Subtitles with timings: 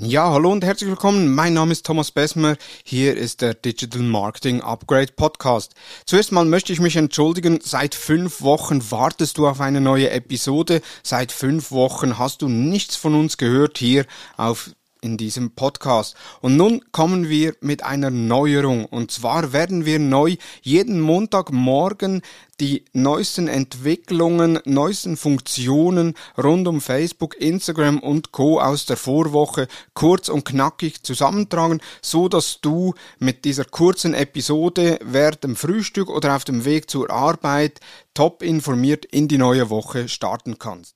[0.00, 1.34] Ja, hallo und herzlich willkommen.
[1.34, 2.56] Mein Name ist Thomas Besmer.
[2.84, 5.74] Hier ist der Digital Marketing Upgrade Podcast.
[6.06, 7.58] Zuerst mal möchte ich mich entschuldigen.
[7.64, 10.82] Seit fünf Wochen wartest du auf eine neue Episode.
[11.02, 14.06] Seit fünf Wochen hast du nichts von uns gehört hier
[14.36, 16.16] auf in diesem Podcast.
[16.40, 18.84] Und nun kommen wir mit einer Neuerung.
[18.84, 22.22] Und zwar werden wir neu jeden Montagmorgen
[22.60, 28.60] die neuesten Entwicklungen, neuesten Funktionen rund um Facebook, Instagram und Co.
[28.60, 35.44] aus der Vorwoche kurz und knackig zusammentragen, so dass du mit dieser kurzen Episode während
[35.44, 37.80] dem Frühstück oder auf dem Weg zur Arbeit
[38.14, 40.94] top informiert in die neue Woche starten kannst.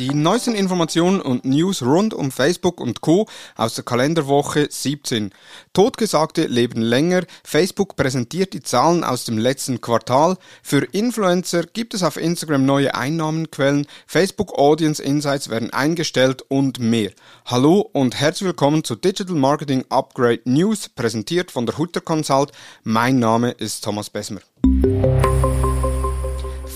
[0.00, 3.28] Die neuesten Informationen und News rund um Facebook und Co.
[3.54, 5.30] aus der Kalenderwoche 17.
[5.74, 7.24] Totgesagte leben länger.
[7.44, 10.38] Facebook präsentiert die Zahlen aus dem letzten Quartal.
[10.62, 13.86] Für Influencer gibt es auf Instagram neue Einnahmenquellen.
[14.06, 17.10] Facebook Audience Insights werden eingestellt und mehr.
[17.44, 22.52] Hallo und herzlich willkommen zu Digital Marketing Upgrade News, präsentiert von der Hutter Consult.
[22.84, 24.40] Mein Name ist Thomas Besmer.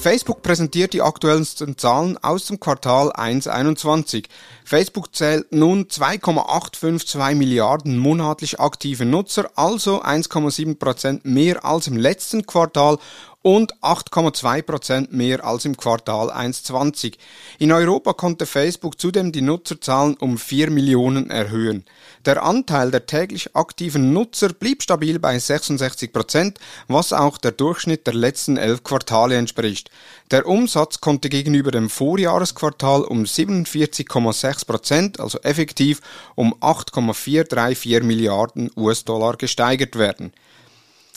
[0.05, 4.27] Facebook präsentiert die aktuellsten Zahlen aus dem Quartal 1.21.
[4.63, 12.45] Facebook zählt nun 2,852 Milliarden monatlich aktive Nutzer, also 1,7 Prozent mehr als im letzten
[12.45, 12.99] Quartal
[13.45, 17.17] und 8,2% mehr als im Quartal 1.20.
[17.59, 21.85] In Europa konnte Facebook zudem die Nutzerzahlen um 4 Millionen erhöhen.
[22.25, 26.55] Der Anteil der täglich aktiven Nutzer blieb stabil bei 66%,
[26.89, 29.91] was auch der Durchschnitt der letzten elf Quartale entspricht.
[30.31, 36.01] Der Umsatz konnte gegenüber dem Vorjahresquartal um 47,6%, also effektiv
[36.35, 40.33] um 8,434 Milliarden US-Dollar gesteigert werden.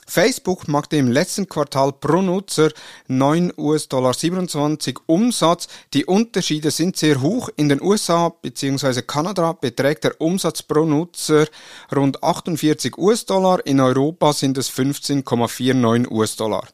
[0.09, 2.71] Facebook machte im letzten Quartal pro Nutzer
[3.07, 5.67] 9 US-Dollar 27 Umsatz.
[5.93, 7.49] Die Unterschiede sind sehr hoch.
[7.57, 9.01] In den USA bzw.
[9.01, 11.47] Kanada beträgt der Umsatz pro Nutzer
[11.93, 13.65] rund 48 US-Dollar.
[13.65, 16.65] In Europa sind es 15,49 US-Dollar.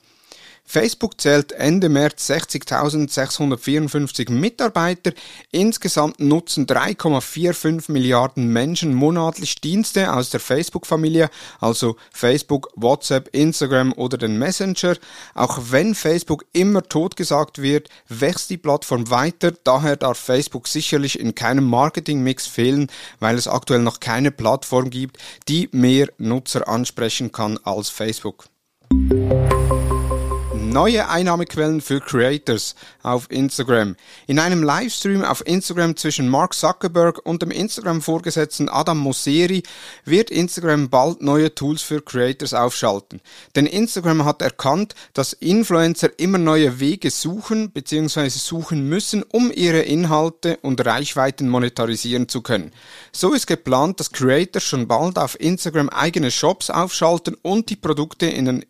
[0.66, 5.12] Facebook zählt Ende März 60.654 Mitarbeiter.
[5.52, 11.30] Insgesamt nutzen 3,45 Milliarden Menschen monatlich Dienste aus der Facebook-Familie,
[11.60, 14.96] also Facebook, WhatsApp, Instagram oder den Messenger.
[15.36, 19.52] Auch wenn Facebook immer totgesagt wird, wächst die Plattform weiter.
[19.64, 22.88] Daher darf Facebook sicherlich in keinem Marketingmix fehlen,
[23.20, 25.18] weil es aktuell noch keine Plattform gibt,
[25.50, 28.46] die mehr Nutzer ansprechen kann als Facebook.
[30.74, 32.74] Neue Einnahmequellen für Creators
[33.04, 33.96] auf Instagram.
[34.26, 39.62] In einem Livestream auf Instagram zwischen Mark Zuckerberg und dem Instagram-Vorgesetzten Adam Mosseri
[40.04, 43.22] wird Instagram bald neue Tools für Creators aufschalten.
[43.56, 48.30] Denn Instagram hat erkannt, dass Influencer immer neue Wege suchen bzw.
[48.30, 52.72] suchen müssen, um ihre Inhalte und Reichweiten monetarisieren zu können.
[53.12, 58.26] So ist geplant, dass Creators schon bald auf Instagram eigene Shops aufschalten und die Produkte
[58.26, 58.66] in den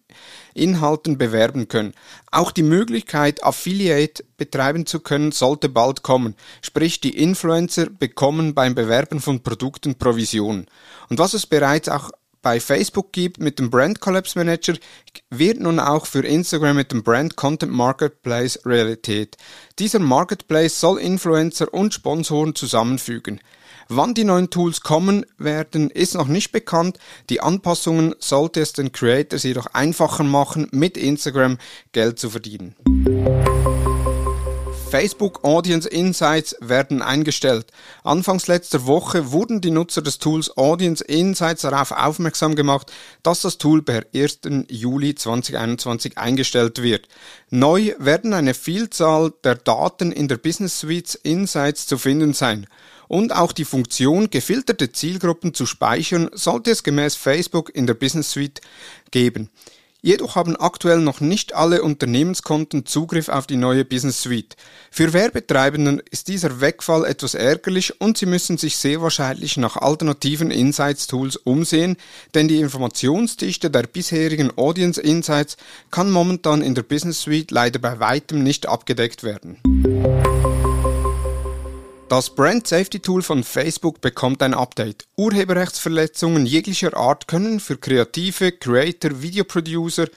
[0.53, 1.93] Inhalten bewerben können.
[2.31, 6.35] Auch die Möglichkeit, Affiliate betreiben zu können, sollte bald kommen.
[6.61, 10.67] Sprich, die Influencer bekommen beim Bewerben von Produkten Provision.
[11.09, 12.11] Und was es bereits auch
[12.43, 14.73] bei Facebook gibt mit dem Brand Collapse Manager,
[15.29, 19.37] wird nun auch für Instagram mit dem Brand Content Marketplace Realität.
[19.79, 23.39] Dieser Marketplace soll Influencer und Sponsoren zusammenfügen.
[23.89, 26.97] Wann die neuen Tools kommen werden, ist noch nicht bekannt.
[27.29, 31.57] Die Anpassungen sollte es den Creators jedoch einfacher machen, mit Instagram
[31.91, 32.75] Geld zu verdienen.
[34.93, 37.65] Facebook Audience Insights werden eingestellt.
[38.03, 42.91] Anfangs letzter Woche wurden die Nutzer des Tools Audience Insights darauf aufmerksam gemacht,
[43.23, 44.41] dass das Tool per 1.
[44.69, 47.07] Juli 2021 eingestellt wird.
[47.49, 52.67] Neu werden eine Vielzahl der Daten in der Business Suite Insights zu finden sein
[53.13, 58.31] und auch die Funktion, gefilterte Zielgruppen zu speichern, sollte es gemäß Facebook in der Business
[58.31, 58.59] Suite
[59.11, 59.51] geben.
[60.01, 64.55] Jedoch haben aktuell noch nicht alle Unternehmenskonten Zugriff auf die neue Business Suite.
[64.89, 70.49] Für Werbetreibenden ist dieser Wegfall etwas ärgerlich und sie müssen sich sehr wahrscheinlich nach alternativen
[70.49, 71.97] Insights Tools umsehen,
[72.33, 75.55] denn die Informationsdichte der bisherigen Audience Insights
[75.91, 79.59] kann momentan in der Business Suite leider bei weitem nicht abgedeckt werden.
[82.09, 85.07] Das Brand Safety Tool von Facebook bekommt ein Update.
[85.15, 90.07] Urheberrechtsverletzungen jeglicher Art können für Kreative, Creator, Videoproducer,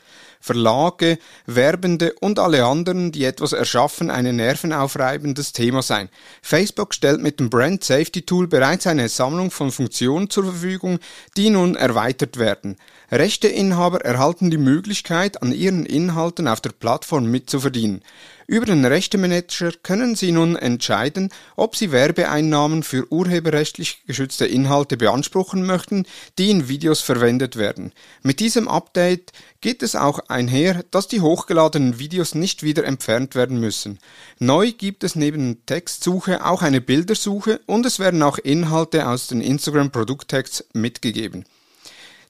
[0.41, 6.09] Verlage, Werbende und alle anderen, die etwas erschaffen, ein nervenaufreibendes Thema sein.
[6.43, 10.99] Facebook stellt mit dem Brand Safety Tool bereits eine Sammlung von Funktionen zur Verfügung,
[11.37, 12.77] die nun erweitert werden.
[13.11, 18.03] Rechteinhaber erhalten die Möglichkeit, an ihren Inhalten auf der Plattform mitzuverdienen.
[18.49, 25.67] Über den Rechtemanager können Sie nun entscheiden, ob Sie Werbeeinnahmen für urheberrechtlich geschützte Inhalte beanspruchen
[25.67, 26.07] möchten,
[26.39, 27.93] die in Videos verwendet werden.
[28.23, 33.59] Mit diesem Update geht es auch einher, dass die hochgeladenen Videos nicht wieder entfernt werden
[33.59, 33.99] müssen.
[34.39, 39.41] Neu gibt es neben Textsuche auch eine Bildersuche und es werden auch Inhalte aus den
[39.41, 41.47] Instagram Produkttext mitgegeben.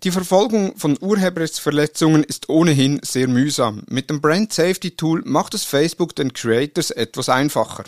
[0.04, 3.82] Die Verfolgung von Urheberrechtsverletzungen ist ohnehin sehr mühsam.
[3.88, 7.84] Mit dem Brand Safety Tool macht es Facebook den Creators etwas einfacher.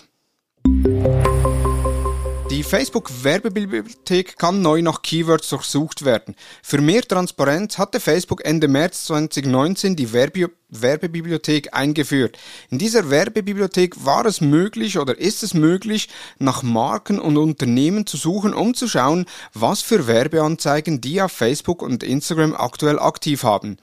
[2.51, 6.35] Die Facebook-Werbebibliothek kann neu nach Keywords durchsucht werden.
[6.63, 12.39] Für mehr Transparenz hatte Facebook Ende März 2019 die Werbe Werbebibliothek eingeführt.
[12.71, 16.09] In dieser Werbebibliothek war es möglich oder ist es möglich,
[16.39, 21.83] nach Marken und Unternehmen zu suchen, um zu schauen, was für Werbeanzeigen die auf Facebook
[21.83, 23.77] und Instagram aktuell aktiv haben.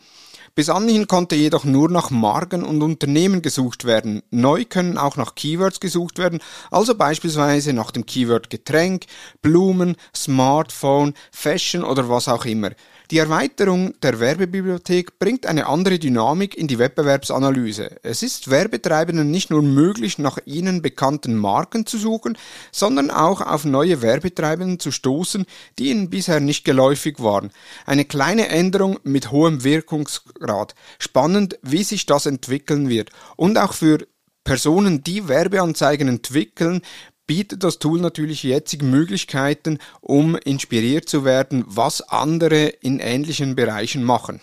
[0.55, 4.23] Bis anhin konnte jedoch nur nach Marken und Unternehmen gesucht werden.
[4.31, 6.39] Neu können auch nach Keywords gesucht werden,
[6.71, 9.03] also beispielsweise nach dem Keyword Getränk,
[9.41, 12.71] Blumen, Smartphone, Fashion oder was auch immer.
[13.11, 17.97] Die Erweiterung der Werbebibliothek bringt eine andere Dynamik in die Wettbewerbsanalyse.
[18.03, 22.37] Es ist Werbetreibenden nicht nur möglich, nach ihnen bekannten Marken zu suchen,
[22.71, 25.45] sondern auch auf neue Werbetreibenden zu stoßen,
[25.77, 27.51] die ihnen bisher nicht geläufig waren.
[27.85, 30.73] Eine kleine Änderung mit hohem Wirkungsgrad.
[30.97, 33.11] Spannend, wie sich das entwickeln wird.
[33.35, 34.07] Und auch für
[34.43, 36.81] Personen, die Werbeanzeigen entwickeln,
[37.27, 44.03] bietet das Tool natürlich jetzig Möglichkeiten, um inspiriert zu werden, was andere in ähnlichen Bereichen
[44.03, 44.41] machen.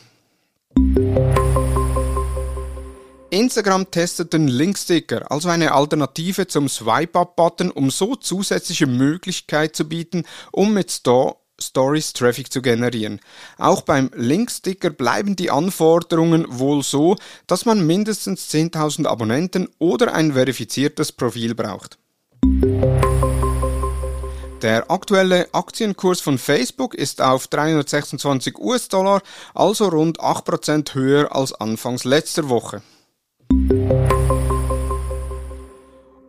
[3.30, 10.24] Instagram testet den Linksticker, also eine Alternative zum Swipe-Up-Button, um so zusätzliche Möglichkeit zu bieten,
[10.50, 13.20] um mit Store Stories Traffic zu generieren.
[13.56, 20.32] Auch beim Linksticker bleiben die Anforderungen wohl so, dass man mindestens 10.000 Abonnenten oder ein
[20.32, 22.01] verifiziertes Profil braucht.
[24.62, 29.20] Der aktuelle Aktienkurs von Facebook ist auf 326 US-Dollar,
[29.54, 32.80] also rund 8% höher als anfangs letzter Woche.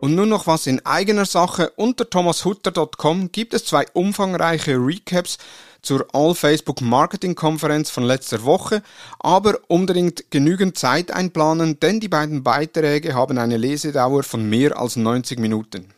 [0.00, 1.70] Und nun noch was in eigener Sache.
[1.76, 5.38] Unter thomashutter.com gibt es zwei umfangreiche Recaps
[5.80, 8.82] zur All Facebook Marketing Konferenz von letzter Woche,
[9.20, 14.96] aber unbedingt genügend Zeit einplanen, denn die beiden Beiträge haben eine Lesedauer von mehr als
[14.96, 15.94] 90 Minuten.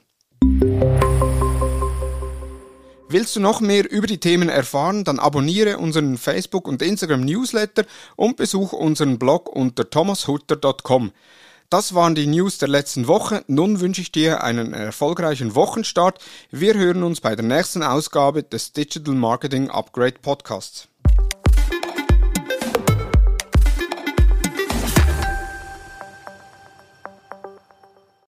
[3.08, 7.84] Willst du noch mehr über die Themen erfahren, dann abonniere unseren Facebook- und Instagram-Newsletter
[8.16, 11.12] und besuche unseren Blog unter thomashutter.com.
[11.70, 13.42] Das waren die News der letzten Woche.
[13.48, 16.18] Nun wünsche ich dir einen erfolgreichen Wochenstart.
[16.50, 20.88] Wir hören uns bei der nächsten Ausgabe des Digital Marketing Upgrade Podcasts.